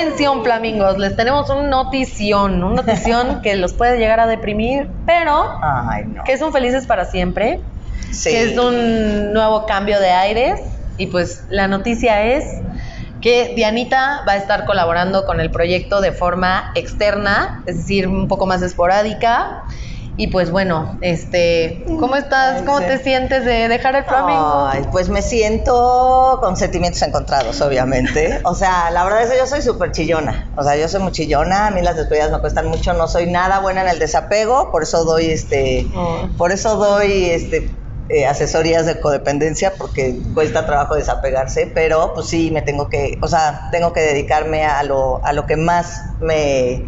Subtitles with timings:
[0.00, 5.58] Atención, flamingos, les tenemos un notición, un notición que los puede llegar a deprimir, pero
[5.62, 6.24] Ay, no.
[6.24, 7.60] que son felices para siempre,
[8.10, 8.30] Sí.
[8.30, 10.58] que es un nuevo cambio de aires
[10.96, 12.44] y pues la noticia es
[13.20, 18.26] que Dianita va a estar colaborando con el proyecto de forma externa, es decir, un
[18.26, 19.64] poco más esporádica.
[20.16, 22.62] Y pues bueno, este, ¿cómo estás?
[22.62, 24.66] ¿Cómo te sientes de dejar el flamingo?
[24.66, 28.40] Ay, pues me siento con sentimientos encontrados, obviamente.
[28.44, 30.50] O sea, la verdad es que yo soy súper chillona.
[30.56, 31.68] O sea, yo soy muy chillona.
[31.68, 32.92] A mí las despedidas me cuestan mucho.
[32.92, 34.70] No soy nada buena en el desapego.
[34.70, 35.86] Por eso doy este.
[35.94, 36.28] Oh.
[36.36, 37.70] Por eso doy este.
[38.10, 43.28] eh, asesorías de codependencia porque cuesta trabajo desapegarse, pero pues sí me tengo que, o
[43.28, 46.82] sea, tengo que dedicarme a lo, a lo que más me,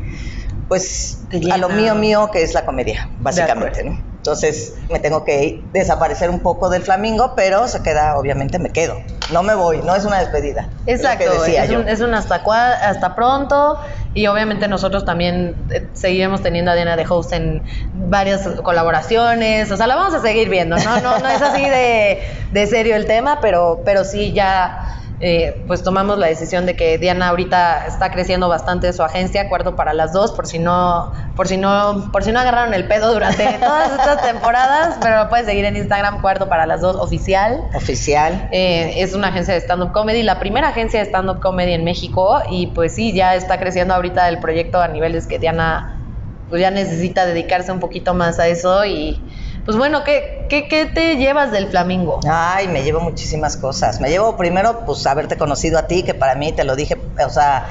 [0.73, 3.85] pues, a lo mío mío que es la comedia, básicamente.
[3.85, 3.99] ¿no?
[4.17, 8.95] Entonces me tengo que desaparecer un poco del flamingo, pero se queda, obviamente me quedo.
[9.31, 10.71] No me voy, no es una despedida.
[10.87, 11.81] es Exacto, decía es yo.
[11.81, 13.77] un, es un hasta, cua- hasta pronto
[14.15, 19.77] y obviamente nosotros también eh, seguiremos teniendo a Diana de host en varias colaboraciones, o
[19.77, 23.05] sea, la vamos a seguir viendo, no, no, no es así de, de serio el
[23.07, 24.79] tema, pero, pero sí ya
[25.25, 29.77] eh, pues tomamos la decisión de que Diana ahorita está creciendo bastante su agencia, Cuarto
[29.77, 33.13] para las dos, por si no, por si no, por si no agarraron el pedo
[33.13, 37.63] durante todas estas temporadas, pero lo puedes seguir en Instagram, Cuarto para las dos oficial.
[37.73, 38.49] Oficial.
[38.51, 42.43] Eh, es una agencia de stand-up comedy, la primera agencia de stand-up comedy en México
[42.51, 46.01] y pues sí, ya está creciendo ahorita el proyecto a niveles que Diana
[46.49, 49.23] pues ya necesita dedicarse un poquito más a eso y
[49.65, 52.21] pues bueno, ¿qué, qué, qué te llevas del flamingo?
[52.29, 54.01] Ay, me llevo muchísimas cosas.
[54.01, 57.31] Me llevo primero, pues, haberte conocido a ti, que para mí, te lo dije, o
[57.31, 57.67] sea,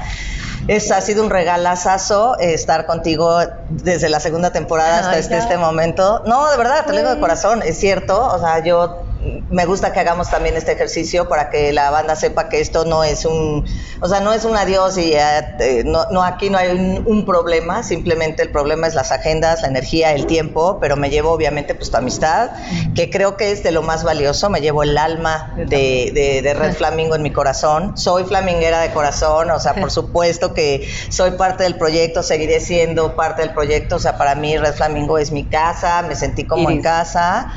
[0.68, 5.56] es, ha sido un regalazazo estar contigo desde la segunda temporada hasta Ay, este, este
[5.58, 6.22] momento.
[6.24, 8.26] No, de verdad, te lo digo de corazón, es cierto.
[8.26, 9.01] O sea, yo
[9.50, 13.04] me gusta que hagamos también este ejercicio para que la banda sepa que esto no
[13.04, 13.64] es un,
[14.00, 17.02] o sea, no es un adiós y ya, eh, no, no, aquí no hay un,
[17.06, 21.30] un problema, simplemente el problema es las agendas, la energía, el tiempo, pero me llevo
[21.30, 22.50] obviamente pues tu amistad,
[22.94, 26.54] que creo que es de lo más valioso, me llevo el alma de, de, de
[26.54, 31.32] Red Flamingo en mi corazón, soy flaminguera de corazón, o sea, por supuesto que soy
[31.32, 35.30] parte del proyecto, seguiré siendo parte del proyecto, o sea, para mí Red Flamingo es
[35.30, 37.52] mi casa, me sentí como en casa,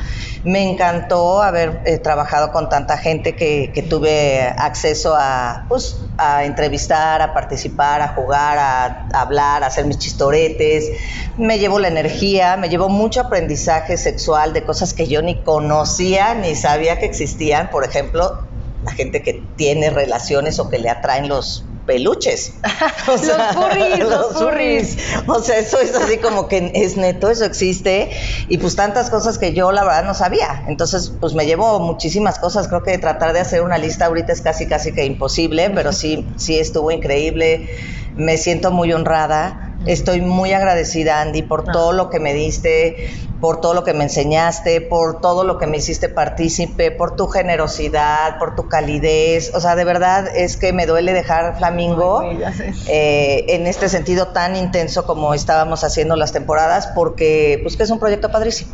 [0.45, 6.45] me encantó haber eh, trabajado con tanta gente que, que tuve acceso a, pues, a
[6.45, 10.91] entrevistar, a participar, a jugar, a, a hablar, a hacer mis chistoretes.
[11.37, 16.35] Me llevo la energía, me llevo mucho aprendizaje sexual de cosas que yo ni conocía
[16.35, 17.71] ni sabía que existían.
[17.71, 18.43] Por ejemplo,
[18.83, 22.59] la gente que tiene relaciones o que le atraen los peluches.
[23.07, 23.21] O Los
[23.53, 24.97] furries, los furries.
[25.27, 28.09] O sea, eso es así como que es neto, eso existe.
[28.47, 30.63] Y pues tantas cosas que yo la verdad no sabía.
[30.67, 32.67] Entonces, pues me llevo muchísimas cosas.
[32.67, 36.27] Creo que tratar de hacer una lista ahorita es casi, casi que imposible, pero sí,
[36.37, 37.69] sí estuvo increíble.
[38.15, 39.64] Me siento muy honrada.
[39.85, 41.71] Estoy muy agradecida, Andy, por Ah.
[41.71, 42.97] todo lo que me diste,
[43.39, 47.27] por todo lo que me enseñaste, por todo lo que me hiciste partícipe, por tu
[47.27, 49.51] generosidad, por tu calidez.
[49.53, 52.41] O sea, de verdad es que me duele dejar Flamingo Ay,
[52.87, 57.89] eh, en este sentido tan intenso como estábamos haciendo las temporadas, porque pues que es
[57.91, 58.71] un proyecto padrísimo.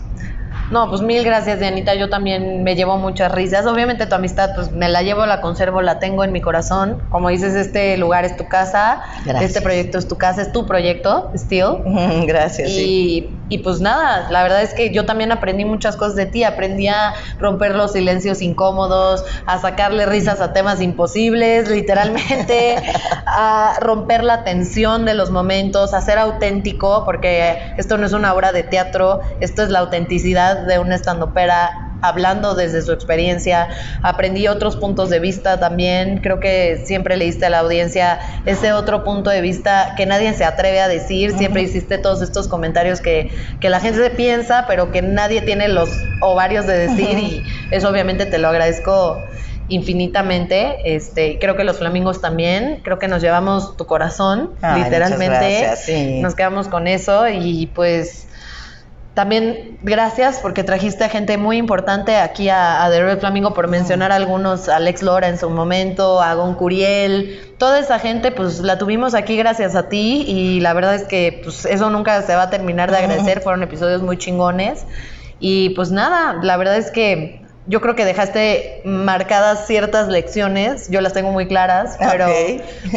[0.72, 1.96] No, pues mil gracias, Dianita.
[1.96, 3.66] Yo también me llevo muchas risas.
[3.66, 7.02] Obviamente tu amistad, pues me la llevo, la conservo, la tengo en mi corazón.
[7.10, 9.44] Como dices, este lugar es tu casa, Gracias.
[9.50, 11.84] este proyecto es tu casa, es tu proyecto, Still.
[12.26, 12.70] Gracias.
[12.70, 13.38] sí.
[13.50, 16.46] Y, y pues nada, la verdad es que yo también aprendí muchas cosas de ti.
[16.46, 22.78] Aprendí a romper los silencios incómodos, a sacarle risas a temas imposibles, literalmente,
[23.26, 28.34] a romper la tensión de los momentos, a ser auténtico, porque esto no es una
[28.34, 33.70] obra de teatro, esto es la autenticidad de una estandopera hablando desde su experiencia,
[34.02, 38.74] aprendí otros puntos de vista también, creo que siempre le diste a la audiencia ese
[38.74, 43.02] otro punto de vista que nadie se atreve a decir, siempre hiciste todos estos comentarios
[43.02, 45.90] que, que la gente piensa, pero que nadie tiene los
[46.22, 49.24] ovarios de decir y eso obviamente te lo agradezco
[49.68, 55.28] infinitamente, este, creo que los flamingos también, creo que nos llevamos tu corazón, Ay, literalmente,
[55.28, 56.20] muchas gracias, sí.
[56.20, 58.28] nos quedamos con eso y pues
[59.14, 63.68] también gracias porque trajiste a gente muy importante aquí a, a The Red Flamingo por
[63.68, 68.78] mencionar algunos, Alex Lora en su momento, a Gon Curiel, toda esa gente pues la
[68.78, 72.44] tuvimos aquí gracias a ti y la verdad es que pues eso nunca se va
[72.44, 74.86] a terminar de agradecer, fueron episodios muy chingones
[75.40, 81.02] y pues nada, la verdad es que yo creo que dejaste marcadas ciertas lecciones, yo
[81.02, 82.28] las tengo muy claras, pero,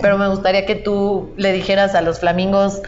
[0.00, 2.82] pero me gustaría que tú le dijeras a los flamingos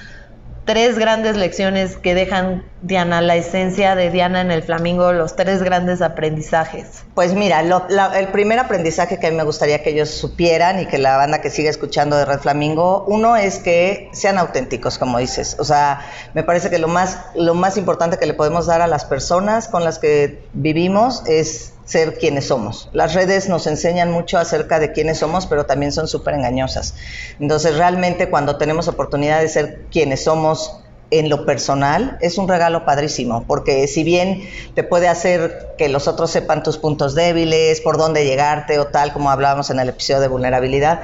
[0.67, 5.61] tres grandes lecciones que dejan Diana, la esencia de Diana en el Flamingo, los tres
[5.61, 7.05] grandes aprendizajes?
[7.15, 10.99] Pues mira, el primer aprendizaje que a mí me gustaría que ellos supieran y que
[10.99, 15.57] la banda que siga escuchando de Red Flamingo, uno es que sean auténticos, como dices.
[15.59, 18.87] O sea, me parece que lo más, lo más importante que le podemos dar a
[18.87, 22.89] las personas con las que vivimos es ser quienes somos.
[22.93, 26.95] Las redes nos enseñan mucho acerca de quiénes somos, pero también son súper engañosas.
[27.41, 32.85] Entonces, realmente cuando tenemos oportunidad de ser quienes somos en lo personal, es un regalo
[32.85, 34.43] padrísimo, porque si bien
[34.75, 39.13] te puede hacer que los otros sepan tus puntos débiles, por dónde llegarte o tal,
[39.13, 41.03] como hablábamos en el episodio de vulnerabilidad,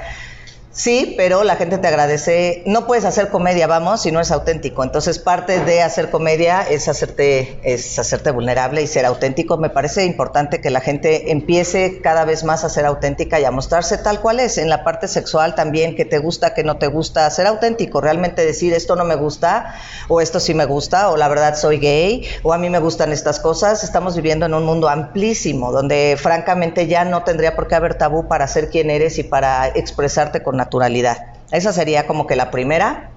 [0.74, 2.62] Sí, pero la gente te agradece.
[2.64, 4.82] No puedes hacer comedia, vamos, si no es auténtico.
[4.82, 9.58] Entonces, parte de hacer comedia es hacerte, es hacerte vulnerable y ser auténtico.
[9.58, 13.50] Me parece importante que la gente empiece cada vez más a ser auténtica y a
[13.50, 14.56] mostrarse tal cual es.
[14.56, 18.00] En la parte sexual también, que te gusta, que no te gusta, ser auténtico.
[18.00, 19.74] Realmente decir esto no me gusta,
[20.08, 23.12] o esto sí me gusta, o la verdad soy gay, o a mí me gustan
[23.12, 23.84] estas cosas.
[23.84, 28.26] Estamos viviendo en un mundo amplísimo, donde francamente ya no tendría por qué haber tabú
[28.26, 31.19] para ser quien eres y para expresarte con naturalidad.
[31.50, 33.11] Esa sería como que la primera.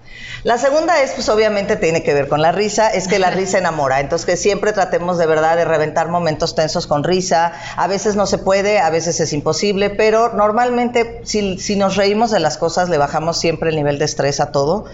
[0.44, 3.58] La segunda es, pues obviamente tiene que ver con la risa, es que la risa
[3.58, 8.16] enamora, entonces que siempre tratemos de verdad de reventar momentos tensos con risa, a veces
[8.16, 12.58] no se puede, a veces es imposible, pero normalmente si, si nos reímos de las
[12.58, 14.86] cosas le bajamos siempre el nivel de estrés a todo,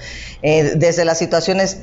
[0.41, 1.79] eh, desde las situaciones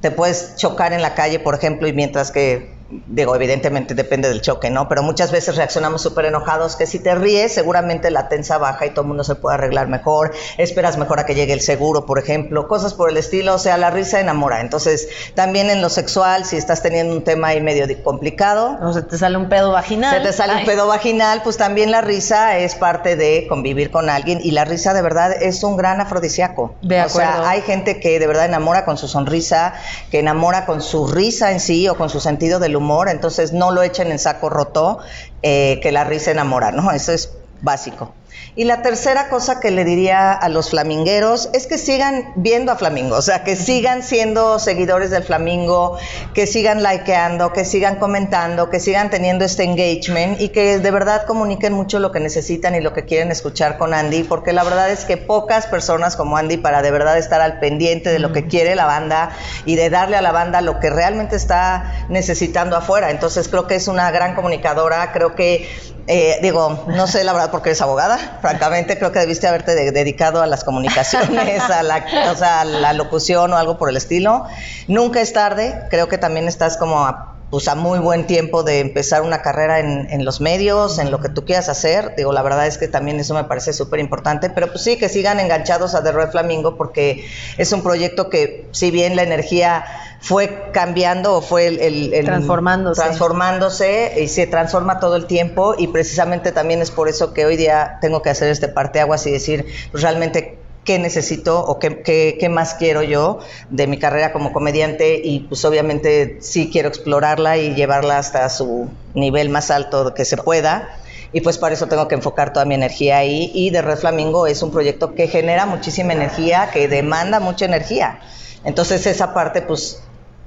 [0.00, 2.71] te puedes chocar en la calle, por ejemplo, y mientras que
[3.06, 4.88] digo, evidentemente depende del choque, ¿no?
[4.88, 8.90] Pero muchas veces reaccionamos súper enojados que si te ríes, seguramente la tensa baja y
[8.90, 12.18] todo el mundo se puede arreglar mejor, esperas mejor a que llegue el seguro, por
[12.18, 14.60] ejemplo, cosas por el estilo, o sea, la risa enamora.
[14.60, 18.78] Entonces, también en lo sexual, si estás teniendo un tema ahí medio complicado.
[18.82, 20.16] O se te sale un pedo vaginal.
[20.16, 24.10] Se te sale un pedo vaginal, pues también la risa es parte de convivir con
[24.10, 26.74] alguien y la risa de verdad es un gran afrodisíaco.
[26.82, 27.30] De acuerdo.
[27.30, 29.74] O sea, hay gente que de verdad enamora con su sonrisa,
[30.10, 33.52] que enamora con su risa en sí o con su sentido del humor humor, entonces
[33.52, 34.98] no lo echen en saco roto,
[35.42, 36.90] eh, que la risa enamora, ¿no?
[36.90, 37.30] Eso es
[37.60, 38.14] básico.
[38.54, 42.76] Y la tercera cosa que le diría a los flamingueros es que sigan viendo a
[42.76, 45.96] Flamingo, o sea, que sigan siendo seguidores del Flamingo,
[46.34, 51.24] que sigan likeando, que sigan comentando, que sigan teniendo este engagement y que de verdad
[51.26, 54.90] comuniquen mucho lo que necesitan y lo que quieren escuchar con Andy, porque la verdad
[54.90, 58.46] es que pocas personas como Andy para de verdad estar al pendiente de lo que
[58.48, 59.30] quiere la banda
[59.64, 63.10] y de darle a la banda lo que realmente está necesitando afuera.
[63.10, 65.68] Entonces creo que es una gran comunicadora, creo que
[66.06, 70.42] eh, digo, no sé la verdad porque eres abogada, francamente creo que debiste haberte dedicado
[70.42, 74.44] a las comunicaciones, a la, o sea, a la locución o algo por el estilo.
[74.88, 77.06] Nunca es tarde, creo que también estás como
[77.52, 81.20] pues a muy buen tiempo de empezar una carrera en, en, los medios, en lo
[81.20, 82.14] que tú quieras hacer.
[82.16, 85.10] Digo, la verdad es que también eso me parece súper importante, pero pues sí, que
[85.10, 87.26] sigan enganchados a The Red Flamingo porque
[87.58, 89.84] es un proyecto que si bien la energía
[90.22, 93.02] fue cambiando o fue el, transformándose.
[93.02, 97.58] transformándose y se transforma todo el tiempo y precisamente también es por eso que hoy
[97.58, 102.02] día tengo que hacer este parteaguas y decir pues realmente qué necesito o qué,
[102.38, 103.38] qué, más quiero yo
[103.70, 108.88] de mi carrera como comediante y pues obviamente sí quiero explorarla y llevarla hasta su
[109.14, 110.96] nivel más alto que se pueda
[111.32, 114.46] y pues para eso tengo que enfocar toda mi energía ahí y de Red Flamingo
[114.46, 118.20] es un proyecto que genera muchísima energía, que demanda mucha energía.
[118.64, 120.02] Entonces esa parte pues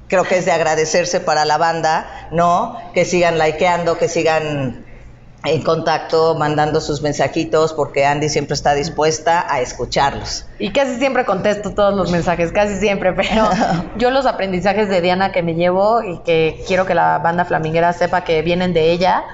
[0.08, 2.78] creo que es de agradecerse para la banda, ¿no?
[2.94, 4.85] Que sigan likeando, que sigan
[5.46, 10.46] en contacto, mandando sus mensajitos, porque Andy siempre está dispuesta a escucharlos.
[10.58, 13.48] Y casi siempre contesto todos los mensajes, casi siempre, pero
[13.96, 17.92] yo los aprendizajes de Diana que me llevo y que quiero que la banda flaminguera
[17.92, 19.24] sepa que vienen de ella,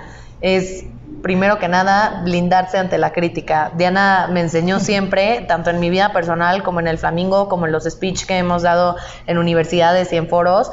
[0.41, 0.85] es
[1.23, 3.71] primero que nada, blindarse ante la crítica.
[3.77, 7.73] Diana me enseñó siempre, tanto en mi vida personal como en el Flamingo, como en
[7.73, 10.71] los speech que hemos dado en universidades y en foros,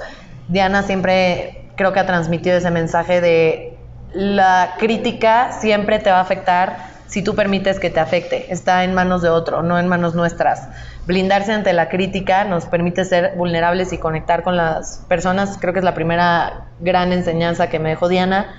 [0.47, 3.78] Diana siempre creo que ha transmitido ese mensaje de
[4.13, 8.51] la crítica siempre te va a afectar si tú permites que te afecte.
[8.53, 10.67] Está en manos de otro, no en manos nuestras.
[11.07, 15.57] Blindarse ante la crítica nos permite ser vulnerables y conectar con las personas.
[15.59, 18.53] Creo que es la primera gran enseñanza que me dejó Diana.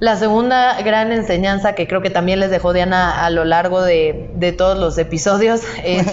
[0.00, 4.54] La segunda gran enseñanza que creo que también les dejó Diana a lo largo de,
[4.58, 6.08] todos los episodios es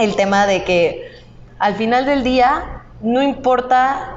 [0.00, 1.12] el tema de que
[1.60, 4.15] al final del día no importa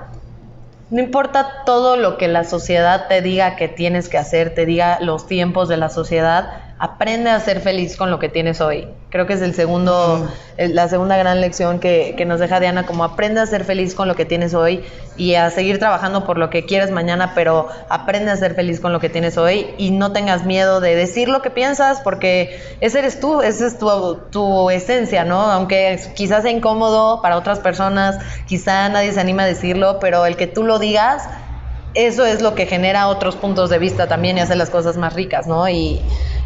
[0.89, 5.00] no importa todo lo que la sociedad te diga que tienes que hacer, te diga
[5.01, 8.88] los tiempos de la sociedad, aprende a ser feliz con lo que tienes hoy.
[9.09, 13.03] Creo que es el segundo, la segunda gran lección que, que, nos deja Diana, como
[13.03, 14.81] aprende a ser feliz con lo que tienes hoy
[15.17, 18.93] y a seguir trabajando por lo que quieres mañana, pero aprende a ser feliz con
[18.93, 23.00] lo que tienes hoy y no tengas miedo de decir lo que piensas porque ese
[23.00, 25.51] eres tú, esa es tu, tu esencia, ¿no?
[25.51, 30.38] Aunque quizás sea incómodo para otras personas, quizá nadie se anima a decirlo, pero el
[30.38, 31.27] que tú lo digas
[31.95, 35.13] eso es lo que genera otros puntos de vista también y hace las cosas más
[35.13, 35.67] ricas, ¿no?
[35.67, 36.00] Y,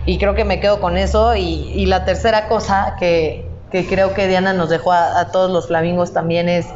[0.06, 1.36] y creo que me quedo con eso.
[1.36, 6.50] Y, la tercera cosa que, creo que Diana nos dejó a, todos los flamingos también
[6.50, 6.68] es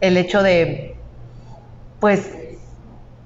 [0.00, 0.96] el hecho de,
[2.00, 2.30] pues,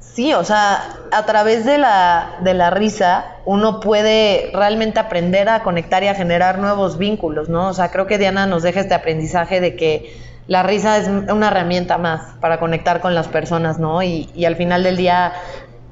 [0.00, 5.62] sí, o sea, a través de la, de la risa uno puede realmente aprender a
[5.62, 7.68] conectar y a generar nuevos vínculos, ¿no?
[7.68, 10.16] O sea, creo que Diana nos deja este aprendizaje de que
[10.48, 14.02] la risa es una herramienta más para conectar con las personas, ¿no?
[14.02, 15.32] Y al final del día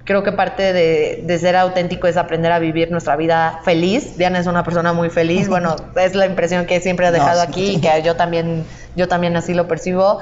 [0.05, 4.17] creo que parte de, de, ser auténtico es aprender a vivir nuestra vida feliz.
[4.17, 7.49] Diana es una persona muy feliz, bueno, es la impresión que siempre ha dejado no,
[7.49, 8.65] aquí y que yo también,
[8.97, 10.19] yo también así lo percibo.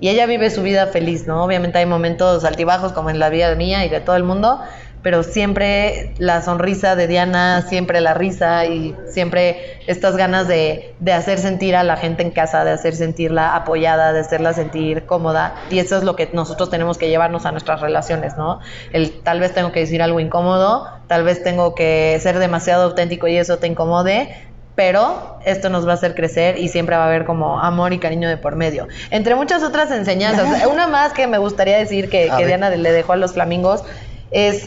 [0.00, 1.44] Y ella vive su vida feliz, ¿no?
[1.44, 4.60] Obviamente hay momentos altibajos como en la vida mía y de todo el mundo,
[5.02, 11.12] pero siempre la sonrisa de Diana, siempre la risa y siempre estas ganas de, de,
[11.12, 15.54] hacer sentir a la gente en casa, de hacer sentirla apoyada, de hacerla sentir cómoda.
[15.70, 18.60] Y eso es lo que nosotros tenemos que llevarnos a nuestras relaciones, ¿no?
[18.92, 23.26] El tal vez tengo que decir algo incómodo, tal vez tengo que ser demasiado auténtico
[23.26, 24.28] y eso te incomode,
[24.76, 27.98] pero esto nos va a hacer crecer y siempre va a haber como amor y
[27.98, 28.86] cariño de por medio.
[29.10, 33.14] Entre muchas otras enseñanzas, una más que me gustaría decir que, que Diana le dejó
[33.14, 33.82] a los flamingos
[34.30, 34.66] es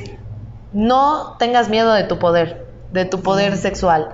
[0.76, 3.58] no tengas miedo de tu poder, de tu poder mm.
[3.58, 4.10] sexual.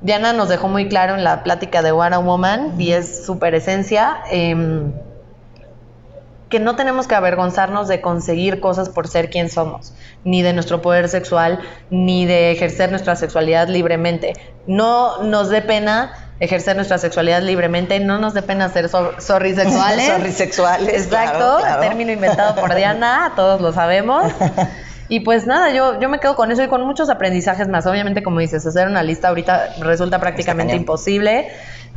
[0.00, 2.80] Diana nos dejó muy claro en la plática de What a Woman, mm.
[2.80, 4.90] y es super esencia, eh,
[6.48, 9.92] que no tenemos que avergonzarnos de conseguir cosas por ser quien somos,
[10.24, 11.60] ni de nuestro poder sexual,
[11.90, 14.32] ni de ejercer nuestra sexualidad libremente.
[14.66, 19.54] No nos dé pena ejercer nuestra sexualidad libremente, no nos dé pena ser so sorry
[19.54, 20.06] sexuales.
[20.16, 21.04] sorry sexuales.
[21.04, 21.80] Exacto, claro, claro.
[21.82, 24.32] término inventado por Diana, todos lo sabemos.
[25.08, 27.86] Y pues nada, yo, yo me quedo con eso y con muchos aprendizajes más.
[27.86, 31.48] Obviamente, como dices, hacer una lista ahorita resulta prácticamente imposible.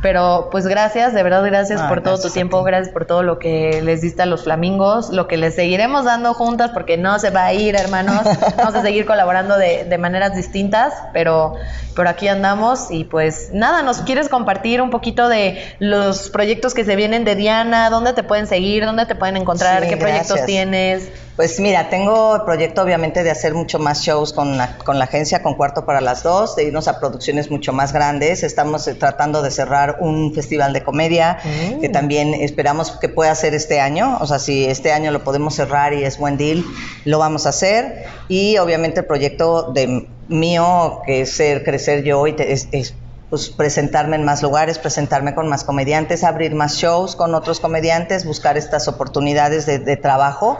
[0.02, 3.22] Pero pues gracias, de verdad gracias ah, por todo gracias tu tiempo, gracias por todo
[3.22, 7.20] lo que les diste a los flamingos, lo que les seguiremos dando juntas porque no
[7.20, 8.22] se va a ir, hermanos.
[8.56, 11.54] Vamos a seguir colaborando de, de maneras distintas, pero,
[11.94, 16.84] pero aquí andamos y pues nada, ¿nos quieres compartir un poquito de los proyectos que
[16.84, 17.88] se vienen de Diana?
[17.88, 18.84] ¿Dónde te pueden seguir?
[18.84, 19.84] ¿Dónde te pueden encontrar?
[19.84, 20.26] Sí, ¿Qué gracias.
[20.26, 21.12] proyectos tienes?
[21.36, 25.06] Pues mira, tengo el proyecto obviamente de hacer mucho más shows con la, con la
[25.06, 28.44] agencia, con Cuarto para las Dos, de irnos a producciones mucho más grandes.
[28.44, 31.80] Estamos eh, tratando de cerrar un festival de comedia mm.
[31.80, 34.18] que también esperamos que pueda ser este año.
[34.20, 36.64] O sea, si este año lo podemos cerrar y es buen deal,
[37.04, 38.04] lo vamos a hacer.
[38.28, 42.94] Y obviamente el proyecto de mío, que es ser, crecer yo y te, es, es
[43.30, 48.24] pues presentarme en más lugares, presentarme con más comediantes, abrir más shows con otros comediantes,
[48.24, 50.58] buscar estas oportunidades de, de trabajo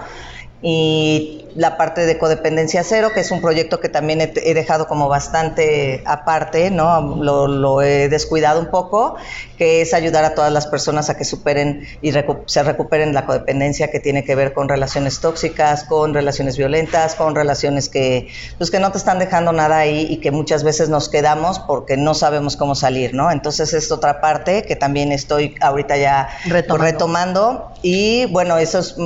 [0.62, 4.86] y la parte de codependencia cero, que es un proyecto que también he, he dejado
[4.86, 7.16] como bastante aparte, ¿no?
[7.16, 9.16] Lo, lo, he descuidado un poco,
[9.58, 13.26] que es ayudar a todas las personas a que superen y recu se recuperen la
[13.26, 18.28] codependencia que tiene que ver con relaciones tóxicas, con relaciones violentas, con relaciones que,
[18.58, 21.96] pues que no te están dejando nada ahí y que muchas veces nos quedamos porque
[21.96, 23.30] no sabemos cómo salir, ¿no?
[23.30, 28.96] Entonces es otra parte que también estoy ahorita ya retomando, retomando y bueno, esos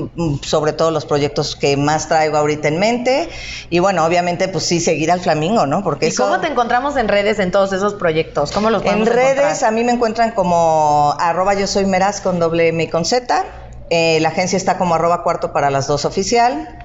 [0.43, 3.29] sobre todo los proyectos que más traigo ahorita en mente.
[3.71, 5.85] Y bueno, obviamente, pues sí, seguir al Flamingo, ¿no?
[5.85, 6.25] Porque ¿Y eso...
[6.25, 8.50] cómo te encontramos en redes en todos esos proyectos?
[8.50, 9.65] ¿Cómo los En redes encontrar?
[9.65, 13.45] a mí me encuentran como arroba yo soy Meraz con doble M y con Z.
[13.91, 16.83] Eh, la agencia está como arroba cuarto para las dos oficial.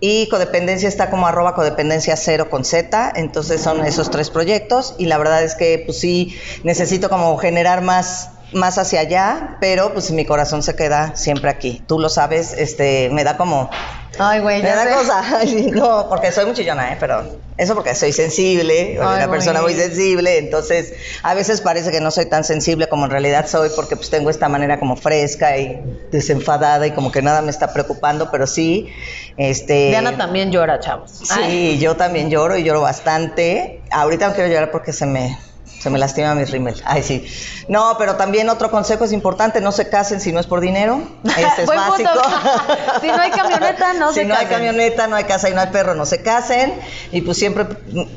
[0.00, 5.06] Y codependencia está como arroba codependencia cero con Z, entonces son esos tres proyectos y
[5.06, 10.10] la verdad es que pues sí necesito como generar más más hacia allá, pero pues
[10.10, 11.82] mi corazón se queda siempre aquí.
[11.86, 13.70] Tú lo sabes, este, me da como
[14.18, 14.90] Ay, güey, me da sé.
[14.90, 15.22] cosa.
[15.72, 16.96] no, porque soy muy chillona, ¿eh?
[17.00, 17.24] Pero
[17.56, 20.92] eso porque soy sensible, soy una persona muy sensible, entonces
[21.22, 24.30] a veces parece que no soy tan sensible como en realidad soy porque pues tengo
[24.30, 25.80] esta manera como fresca y
[26.10, 28.88] desenfadada y como que nada me está preocupando, pero sí,
[29.36, 29.88] este...
[29.88, 31.10] Diana también llora, chavos.
[31.22, 31.78] Sí, Ay.
[31.78, 33.82] yo también lloro y lloro bastante.
[33.90, 35.38] Ahorita no quiero llorar porque se me
[35.84, 36.82] Se me lastima mi rímel.
[36.86, 37.26] Ay, sí.
[37.68, 41.02] No, pero también otro consejo es importante, no se casen si no es por dinero.
[41.24, 42.08] Este es básico.
[43.02, 44.56] Si no hay camioneta, no si se no hay casen.
[44.56, 46.72] camioneta, no hay casa y no hay perro, no se casen.
[47.12, 47.66] Y pues siempre,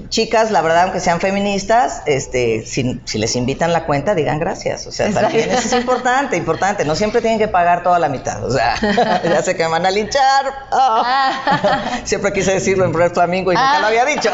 [0.08, 4.88] chicas, la verdad, aunque sean feministas, este, si, si les invitan la cuenta, digan gracias.
[4.88, 5.28] O sea, Exacto.
[5.28, 6.86] también eso es importante, importante.
[6.86, 8.42] No siempre tienen que pagar toda la mitad.
[8.46, 8.76] O sea,
[9.26, 10.54] ya sé que me van a linchar.
[10.72, 12.00] Ah.
[12.06, 13.80] Siempre quise decirlo en Red Flamingo y nunca Ah.
[13.82, 14.32] lo había dicho.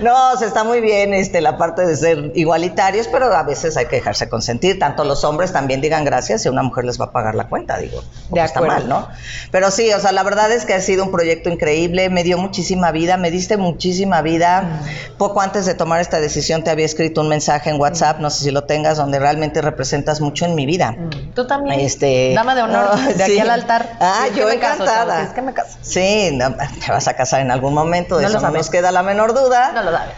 [0.00, 3.76] no, o sea, está muy bien este, la parte de ser igualitarios, pero a veces
[3.76, 4.78] hay que dejarse consentir.
[4.78, 7.78] Tanto los hombres también digan gracias si una mujer les va a pagar la cuenta,
[7.78, 8.02] digo.
[8.30, 9.08] De está mal, ¿no?
[9.50, 12.38] Pero sí, o sea, la verdad es que ha sido un proyecto increíble, me dio
[12.38, 14.62] muchísima vida, me diste muchísima vida.
[14.62, 15.16] Mm.
[15.18, 18.44] Poco antes de tomar esta decisión te había escrito un mensaje en WhatsApp, no sé
[18.44, 20.92] si lo tengas, donde realmente representas mucho en mi vida.
[20.92, 21.80] Mm, Tú también.
[21.80, 23.96] Este, Dama de honor, no, de aquí al altar.
[24.00, 25.20] Ah, es yo me caso, encantada.
[25.22, 25.78] si es que me caso.
[25.82, 28.58] Sí, no, te vas a casar en algún momento, de No eso no sabes.
[28.58, 29.72] nos queda la menor duda.
[29.72, 30.12] No lo sabe.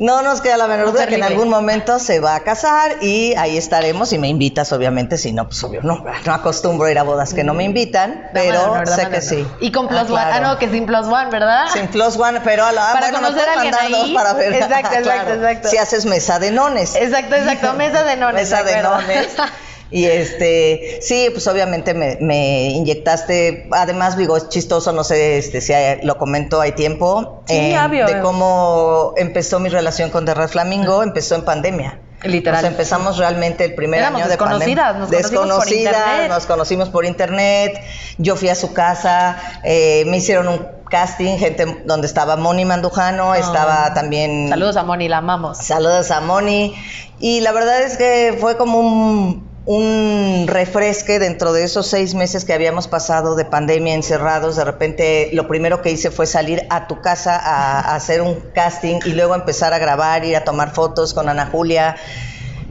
[0.00, 3.34] No nos queda la menor duda que en algún momento se va a casar y
[3.36, 6.98] ahí estaremos y me invitas, obviamente, si no, pues obvio, no, no acostumbro a ir
[6.98, 9.46] a bodas que no me invitan, pero sé que sí.
[9.60, 10.22] Y con plus Ah, one.
[10.32, 11.66] Ah, no, que sin plus one, ¿verdad?
[11.72, 14.14] Sin plus one, pero a la Para bueno, conocer a alguien ahí.
[14.14, 14.54] para ver.
[14.54, 15.34] Exacto, exacto, Claro.
[15.34, 15.68] exacto.
[15.68, 16.96] Si haces mesa de nones.
[16.96, 17.74] Exacto, exacto.
[17.74, 18.34] Mesa de nones.
[18.50, 19.28] Mesa de nones.
[19.90, 25.60] Y este, sí, pues obviamente me, me inyectaste, además digo, es chistoso, no sé este,
[25.60, 28.06] si hay- lo comento, hay tiempo, Sí, obvio.
[28.06, 32.00] de cómo empezó mi relación con The Red Flamingo, empezó en pandemia.
[32.22, 32.64] Literal.
[32.66, 35.08] Empezamos realmente el primer Éramos año de desconocidas, pandemia.
[35.08, 36.28] nos conocimos por Desconocidas, internet.
[36.30, 37.80] nos conocimos por internet.
[38.18, 43.34] Yo fui a su casa, eh, me hicieron un casting, gente donde estaba Moni Mandujano,
[43.34, 44.50] estaba también.
[44.50, 45.56] Saludos a Moni, la amamos.
[45.58, 46.74] Saludos a Moni.
[47.20, 52.44] Y la verdad es que fue como un, un refresque dentro de esos seis meses
[52.44, 54.56] que habíamos pasado de pandemia encerrados.
[54.56, 59.00] De repente, lo primero que hice fue salir a tu casa a, hacer un casting
[59.04, 61.96] y luego empezar a grabar, ir a tomar fotos con Ana Julia.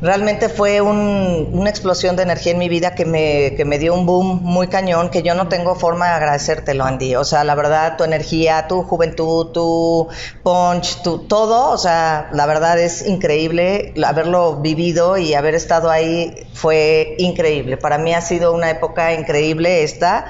[0.02, 3.94] Realmente fue un- una explosión de energía en mi vida que me, que me dio
[3.94, 7.16] un boom muy cañón que yo no tengo forma de agradecértelo, Andy.
[7.16, 10.08] O sea, la verdad, tu energía, tu juventud, tu
[10.42, 13.94] punch, tu todo, o sea, la verdad es increíble.
[14.06, 17.76] Haberlo vivido y haber estado ahí fue increíble.
[17.76, 20.26] Para mí ha sido una época increíble esta.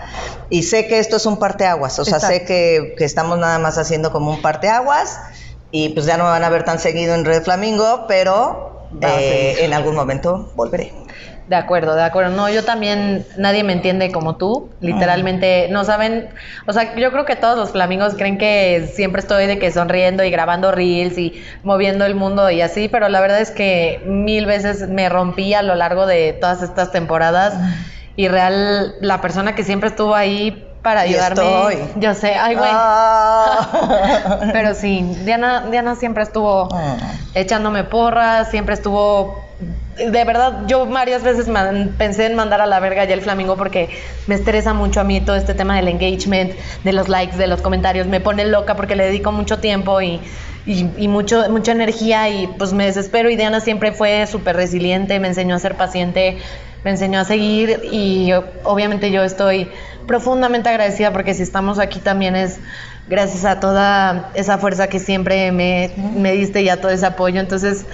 [0.49, 3.77] Y sé que esto es un parteaguas, o sea, sé que, que estamos nada más
[3.77, 5.19] haciendo como un parteaguas.
[5.69, 9.57] Y pues ya no me van a ver tan seguido en Red Flamingo, pero eh,
[9.59, 10.91] en algún momento volveré.
[11.49, 12.35] De acuerdo, de acuerdo.
[12.35, 14.69] No, yo también, nadie me entiende como tú.
[14.81, 16.29] Literalmente, no saben,
[16.67, 20.23] o sea, yo creo que todos los flamingos creen que siempre estoy de que sonriendo
[20.23, 24.45] y grabando reels y moviendo el mundo y así, pero la verdad es que mil
[24.45, 27.55] veces me rompí a lo largo de todas estas temporadas
[28.15, 31.43] y real, la persona que siempre estuvo ahí para Y ayudarme.
[31.43, 31.75] estoy.
[32.01, 32.69] Yo sé, ay, güey.
[32.73, 34.39] Ah.
[34.53, 36.97] Pero sí, Diana, Diana siempre estuvo Mm.
[37.35, 39.43] echándome porras, siempre estuvo...
[39.97, 43.57] De verdad, yo varias veces man- pensé en mandar a la verga ya el flamingo
[43.57, 43.89] porque
[44.27, 46.53] me estresa mucho a mí todo este tema del engagement,
[46.85, 48.07] de los likes, de los comentarios.
[48.07, 50.21] Me pone loca porque le dedico mucho tiempo y,
[50.65, 53.29] y, y mucho, mucha energía y pues me desespero.
[53.29, 56.37] Y Diana siempre fue súper resiliente, me enseñó a ser paciente,
[56.83, 58.31] me enseñó a seguir y
[58.63, 59.69] obviamente yo estoy
[60.07, 62.59] profundamente agradecida porque si estamos aquí también es
[63.07, 67.39] gracias a toda esa fuerza que siempre me, me diste y a todo ese apoyo.
[67.39, 67.85] Entonces,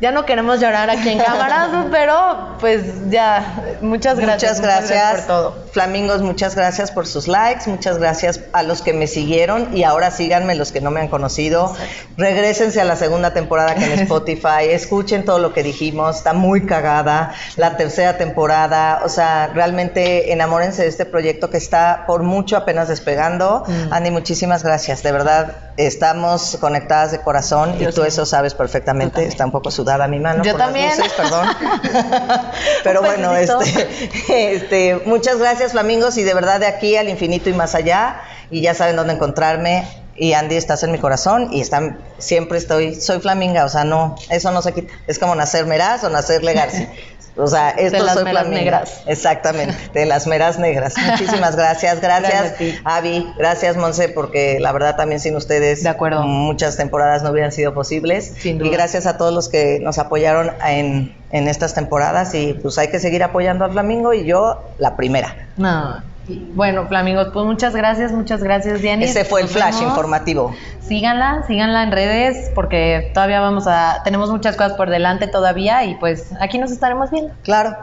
[0.00, 4.60] ya no queremos llorar aquí en cámaras, pero pues ya, muchas gracias.
[4.60, 5.20] Muchas gracias.
[5.22, 5.64] por todo.
[5.72, 10.10] Flamingos, muchas gracias por sus likes, muchas gracias a los que me siguieron y ahora
[10.10, 11.74] síganme los que no me han conocido.
[12.16, 16.66] Regrésense a la segunda temporada que en Spotify, escuchen todo lo que dijimos, está muy
[16.66, 17.34] cagada.
[17.56, 22.88] La tercera temporada, o sea, realmente enamórense de este proyecto que está por mucho apenas
[22.88, 23.64] despegando.
[23.66, 23.92] Mm.
[23.92, 28.08] Andy, muchísimas gracias, de verdad, estamos conectadas de corazón y Yo tú sí.
[28.08, 29.26] eso sabes perfectamente.
[29.26, 30.42] Está un poco sudada mi mano.
[30.42, 30.90] Yo por las también.
[30.96, 31.48] luces, perdón.
[32.84, 33.88] Pero Un bueno, este,
[34.54, 38.20] este, muchas gracias, Flamingos, y de verdad de aquí al infinito y más allá.
[38.50, 39.86] Y ya saben dónde encontrarme.
[40.16, 44.14] Y Andy, estás en mi corazón y están, siempre estoy, soy flaminga, o sea, no,
[44.30, 44.92] eso no se quita.
[45.06, 46.88] Es como nacer meraz o nacer legarse.
[47.36, 48.60] O sea, esto las soy meras flaminga.
[48.62, 49.02] negras.
[49.06, 50.94] Exactamente, de las meras negras.
[51.10, 52.80] Muchísimas gracias, gracias, Gracias.
[52.84, 56.22] Avi, gracias Monse, porque la verdad también sin ustedes De acuerdo.
[56.22, 58.34] muchas temporadas no hubieran sido posibles.
[58.38, 58.70] Sin Y duda.
[58.70, 63.00] gracias a todos los que nos apoyaron en, en estas temporadas y pues hay que
[63.00, 65.48] seguir apoyando al Flamingo y yo la primera.
[65.56, 66.04] No.
[66.26, 69.10] Bueno, Flamingos, pues muchas gracias, muchas gracias, Dianis.
[69.10, 69.90] Ese fue el Nos flash vemos.
[69.90, 70.54] informativo.
[70.80, 75.94] Síganla, síganla en redes porque todavía vamos a, tenemos muchas cosas por delante todavía y
[75.96, 77.32] pues aquí nos estaremos viendo.
[77.42, 77.76] Claro.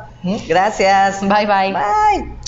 [0.48, 1.22] Gracias.
[1.22, 1.74] Bye bye.
[1.74, 2.41] Bye.